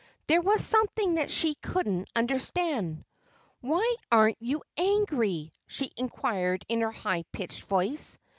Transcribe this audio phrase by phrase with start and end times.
[0.25, 3.05] There was something that she couldn't understand.
[3.59, 8.17] "Why aren't you angry?" she inquired in her high pitched voice.